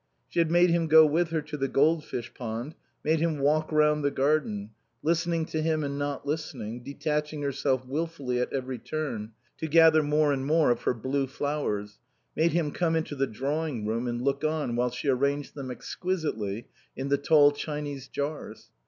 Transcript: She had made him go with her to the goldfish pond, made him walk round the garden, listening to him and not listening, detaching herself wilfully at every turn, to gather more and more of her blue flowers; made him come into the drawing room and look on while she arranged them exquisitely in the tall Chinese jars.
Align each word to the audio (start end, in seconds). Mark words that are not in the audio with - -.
She 0.29 0.39
had 0.39 0.49
made 0.49 0.71
him 0.71 0.87
go 0.87 1.05
with 1.05 1.29
her 1.29 1.43
to 1.43 1.57
the 1.57 1.67
goldfish 1.67 2.33
pond, 2.33 2.73
made 3.03 3.19
him 3.19 3.37
walk 3.37 3.71
round 3.71 4.03
the 4.03 4.09
garden, 4.09 4.71
listening 5.03 5.45
to 5.53 5.61
him 5.61 5.83
and 5.83 5.99
not 5.99 6.25
listening, 6.25 6.81
detaching 6.81 7.43
herself 7.43 7.85
wilfully 7.85 8.39
at 8.39 8.51
every 8.51 8.79
turn, 8.79 9.33
to 9.59 9.67
gather 9.67 10.01
more 10.01 10.33
and 10.33 10.43
more 10.47 10.71
of 10.71 10.81
her 10.85 10.95
blue 10.95 11.27
flowers; 11.27 11.99
made 12.35 12.51
him 12.53 12.71
come 12.71 12.95
into 12.95 13.15
the 13.15 13.27
drawing 13.27 13.85
room 13.85 14.07
and 14.07 14.23
look 14.23 14.43
on 14.43 14.75
while 14.75 14.89
she 14.89 15.07
arranged 15.07 15.53
them 15.53 15.69
exquisitely 15.69 16.67
in 16.95 17.09
the 17.09 17.19
tall 17.19 17.51
Chinese 17.51 18.07
jars. 18.07 18.71